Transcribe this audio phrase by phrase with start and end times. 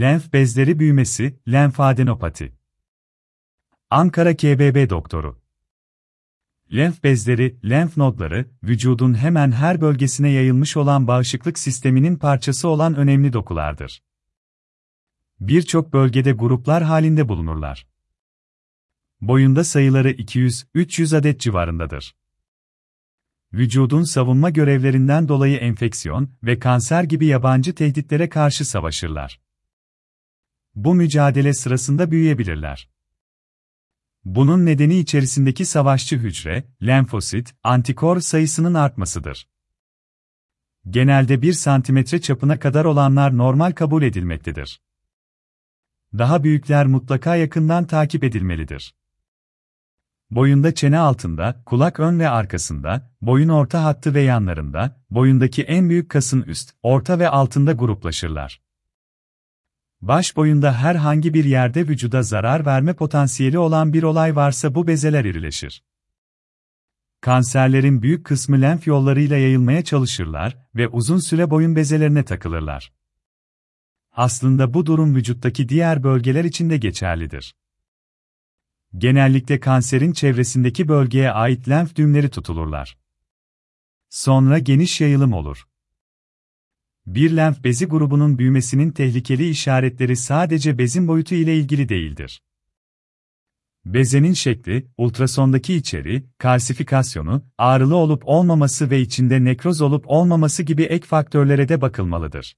[0.00, 2.52] Lenf bezleri büyümesi, lenfadenopati.
[3.90, 5.42] Ankara KBB doktoru.
[6.72, 13.32] Lenf bezleri, lenf nodları, vücudun hemen her bölgesine yayılmış olan bağışıklık sisteminin parçası olan önemli
[13.32, 14.02] dokulardır.
[15.40, 17.86] Birçok bölgede gruplar halinde bulunurlar.
[19.20, 22.16] Boyunda sayıları 200-300 adet civarındadır.
[23.52, 29.46] Vücudun savunma görevlerinden dolayı enfeksiyon ve kanser gibi yabancı tehditlere karşı savaşırlar.
[30.76, 32.88] Bu mücadele sırasında büyüyebilirler.
[34.24, 39.48] Bunun nedeni içerisindeki savaşçı hücre, lenfosit, antikor sayısının artmasıdır.
[40.90, 44.80] Genelde 1 santimetre çapına kadar olanlar normal kabul edilmektedir.
[46.18, 48.94] Daha büyükler mutlaka yakından takip edilmelidir.
[50.30, 56.10] Boyunda çene altında, kulak ön ve arkasında, boyun orta hattı ve yanlarında, boyundaki en büyük
[56.10, 58.65] kasın üst, orta ve altında gruplaşırlar.
[60.08, 65.24] Baş boyunda herhangi bir yerde vücuda zarar verme potansiyeli olan bir olay varsa bu bezeler
[65.24, 65.82] irileşir.
[67.20, 72.92] Kanserlerin büyük kısmı lenf yollarıyla yayılmaya çalışırlar ve uzun süre boyun bezelerine takılırlar.
[74.12, 77.54] Aslında bu durum vücuttaki diğer bölgeler için de geçerlidir.
[78.98, 82.98] Genellikle kanserin çevresindeki bölgeye ait lenf düğümleri tutulurlar.
[84.08, 85.66] Sonra geniş yayılım olur.
[87.06, 92.42] Bir lenf bezi grubunun büyümesinin tehlikeli işaretleri sadece bezin boyutu ile ilgili değildir.
[93.84, 101.06] Bezenin şekli, ultrasondaki içeri, kalsifikasyonu, ağrılı olup olmaması ve içinde nekroz olup olmaması gibi ek
[101.06, 102.56] faktörlere de bakılmalıdır.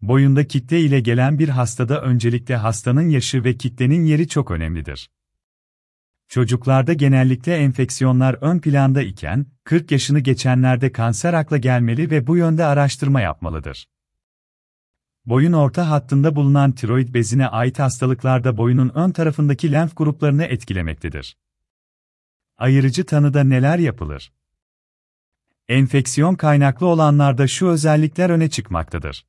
[0.00, 5.10] Boyunda kitle ile gelen bir hastada öncelikle hastanın yaşı ve kitlenin yeri çok önemlidir.
[6.28, 12.64] Çocuklarda genellikle enfeksiyonlar ön planda iken, 40 yaşını geçenlerde kanser akla gelmeli ve bu yönde
[12.64, 13.88] araştırma yapmalıdır.
[15.26, 21.36] Boyun orta hattında bulunan tiroid bezine ait hastalıklarda boyunun ön tarafındaki lenf gruplarını etkilemektedir.
[22.58, 24.32] Ayırıcı tanıda neler yapılır?
[25.68, 29.26] Enfeksiyon kaynaklı olanlarda şu özellikler öne çıkmaktadır.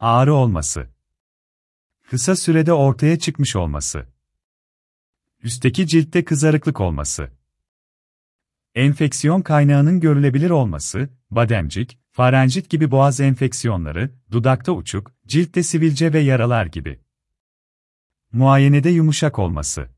[0.00, 0.88] Ağrı olması.
[2.10, 4.13] Kısa sürede ortaya çıkmış olması.
[5.44, 7.30] Üstteki ciltte kızarıklık olması.
[8.74, 16.66] Enfeksiyon kaynağının görülebilir olması, bademcik, farenjit gibi boğaz enfeksiyonları, dudakta uçuk, ciltte sivilce ve yaralar
[16.66, 17.00] gibi.
[18.32, 19.88] Muayenede yumuşak olması.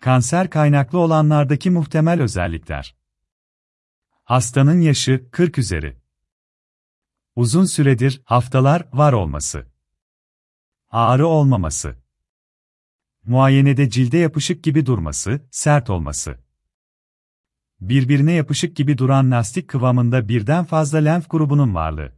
[0.00, 2.96] Kanser kaynaklı olanlardaki muhtemel özellikler.
[4.24, 5.96] Hastanın yaşı 40 üzeri.
[7.36, 9.66] Uzun süredir haftalar var olması.
[10.90, 12.05] Ağrı olmaması.
[13.26, 16.38] Muayenede cilde yapışık gibi durması, sert olması.
[17.80, 22.12] Birbirine yapışık gibi duran lastik kıvamında birden fazla lenf grubunun varlığı.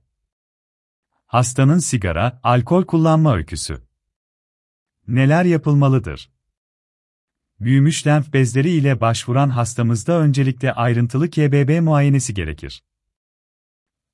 [1.26, 3.82] Hastanın sigara, alkol kullanma öyküsü.
[5.08, 6.30] Neler yapılmalıdır?
[7.60, 12.84] Büyümüş lenf bezleri ile başvuran hastamızda öncelikle ayrıntılı KBB muayenesi gerekir.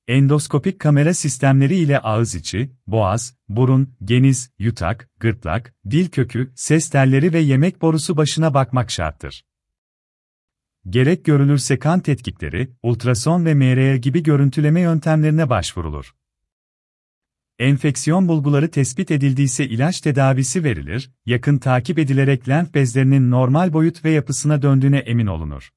[0.07, 7.33] Endoskopik kamera sistemleri ile ağız içi, boğaz, burun, geniz, yutak, gırtlak, dil kökü, ses telleri
[7.33, 9.45] ve yemek borusu başına bakmak şarttır.
[10.89, 16.15] Gerek görülürse kan tetkikleri, ultrason ve MR gibi görüntüleme yöntemlerine başvurulur.
[17.59, 24.11] Enfeksiyon bulguları tespit edildiyse ilaç tedavisi verilir, yakın takip edilerek lenf bezlerinin normal boyut ve
[24.11, 25.71] yapısına döndüğüne emin olunur.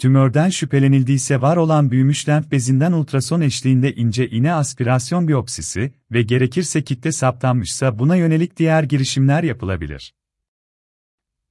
[0.00, 6.84] Tümörden şüphelenildiyse var olan büyümüş lenf bezinden ultrason eşliğinde ince iğne aspirasyon biyopsisi ve gerekirse
[6.84, 10.14] kitle saptanmışsa buna yönelik diğer girişimler yapılabilir.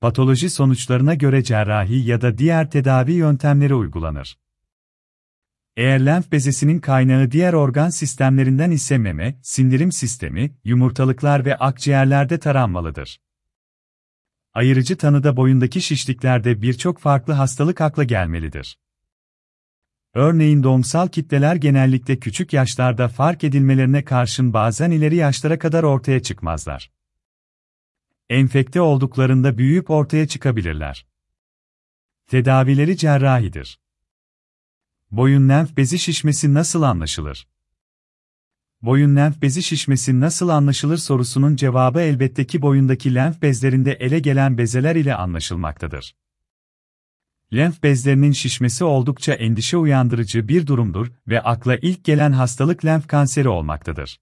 [0.01, 4.37] Patoloji sonuçlarına göre cerrahi ya da diğer tedavi yöntemleri uygulanır.
[5.77, 13.19] Eğer lenf bezesinin kaynağı diğer organ sistemlerinden ise meme, sindirim sistemi, yumurtalıklar ve akciğerlerde taranmalıdır.
[14.53, 18.79] Ayırıcı tanıda boyundaki şişliklerde birçok farklı hastalık akla gelmelidir.
[20.13, 26.91] Örneğin doğumsal kitleler genellikle küçük yaşlarda fark edilmelerine karşın bazen ileri yaşlara kadar ortaya çıkmazlar.
[28.29, 31.07] Enfekte olduklarında büyüyüp ortaya çıkabilirler.
[32.27, 33.79] Tedavileri cerrahidir.
[35.11, 37.47] Boyun lenf bezi şişmesi nasıl anlaşılır?
[38.81, 44.57] Boyun lenf bezi şişmesi nasıl anlaşılır sorusunun cevabı elbette ki boyundaki lenf bezlerinde ele gelen
[44.57, 46.15] bezeler ile anlaşılmaktadır.
[47.53, 53.49] Lenf bezlerinin şişmesi oldukça endişe uyandırıcı bir durumdur ve akla ilk gelen hastalık lenf kanseri
[53.49, 54.19] olmaktadır.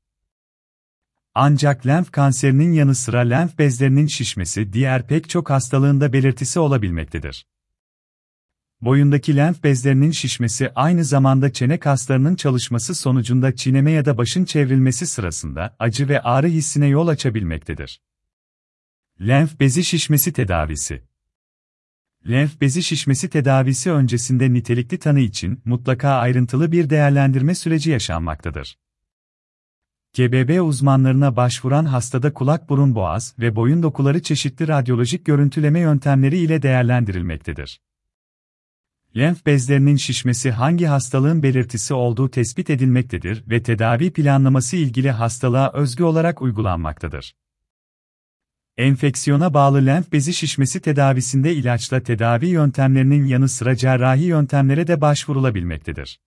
[1.36, 7.46] Ancak lenf kanserinin yanı sıra lenf bezlerinin şişmesi diğer pek çok hastalığında belirtisi olabilmektedir.
[8.82, 15.08] Boyundaki lenf bezlerinin şişmesi aynı zamanda çene kaslarının çalışması sonucunda çiğneme ya da başın çevrilmesi
[15.08, 18.02] sırasında acı ve ağrı hissine yol açabilmektedir.
[19.22, 21.04] Lenf bezi şişmesi tedavisi
[22.30, 28.78] Lenf bezi şişmesi tedavisi öncesinde nitelikli tanı için mutlaka ayrıntılı bir değerlendirme süreci yaşanmaktadır.
[30.18, 36.62] GBB uzmanlarına başvuran hastada kulak burun boğaz ve boyun dokuları çeşitli radyolojik görüntüleme yöntemleri ile
[36.62, 37.87] değerlendirilmektedir.
[39.18, 46.04] Lenf bezlerinin şişmesi hangi hastalığın belirtisi olduğu tespit edilmektedir ve tedavi planlaması ilgili hastalığa özgü
[46.04, 47.36] olarak uygulanmaktadır.
[48.78, 56.20] Enfeksiyona bağlı lenf bezi şişmesi tedavisinde ilaçla tedavi yöntemlerinin yanı sıra cerrahi yöntemlere de başvurulabilmektedir.